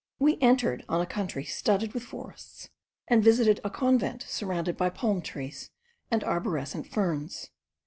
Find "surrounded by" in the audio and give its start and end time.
4.23-4.89